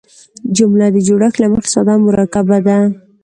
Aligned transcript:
جمله 0.57 0.87
د 0.91 0.97
جوړښت 1.07 1.37
له 1.41 1.47
مخه 1.53 1.69
ساده 1.73 1.93
او 1.95 1.99
مرکبه 2.07 2.57
ده. 2.65 2.77